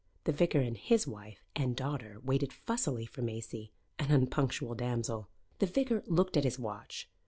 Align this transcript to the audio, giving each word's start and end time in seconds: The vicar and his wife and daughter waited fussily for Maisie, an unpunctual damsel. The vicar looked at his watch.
The 0.23 0.31
vicar 0.31 0.57
and 0.61 0.75
his 0.77 1.05
wife 1.05 1.43
and 1.55 1.75
daughter 1.75 2.19
waited 2.23 2.51
fussily 2.51 3.05
for 3.05 3.21
Maisie, 3.21 3.71
an 3.99 4.09
unpunctual 4.11 4.73
damsel. 4.73 5.29
The 5.59 5.67
vicar 5.67 6.01
looked 6.07 6.35
at 6.35 6.43
his 6.43 6.57
watch. 6.57 7.07